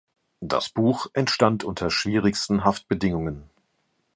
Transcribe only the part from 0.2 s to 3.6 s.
Das Buch entstand unter schwierigsten Haftbedingungen.